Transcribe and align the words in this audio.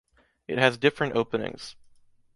It 0.47 0.57
has 0.57 0.79
different 0.79 1.15
openings. 1.15 1.75